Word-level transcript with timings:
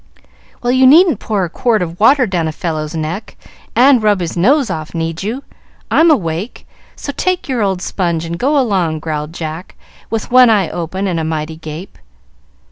"Well, 0.63 0.71
you 0.71 0.87
needn't 0.87 1.19
pour 1.19 1.43
a 1.45 1.49
quart 1.51 1.83
of 1.83 1.99
water 1.99 2.25
down 2.25 2.47
a 2.47 2.51
fellow's 2.51 2.95
neck, 2.95 3.37
and 3.75 4.01
rub 4.01 4.19
his 4.19 4.35
nose 4.35 4.71
off, 4.71 4.95
need 4.95 5.21
you? 5.21 5.43
I'm 5.91 6.09
awake, 6.09 6.65
so 6.95 7.11
take 7.15 7.47
your 7.47 7.61
old 7.61 7.83
sponge 7.83 8.25
and 8.25 8.39
go 8.39 8.57
along," 8.57 8.97
growled 8.99 9.31
Jack, 9.31 9.75
with 10.09 10.31
one 10.31 10.49
eye 10.49 10.69
open 10.71 11.05
and 11.05 11.19
a 11.19 11.23
mighty 11.23 11.55
gape. 11.57 11.99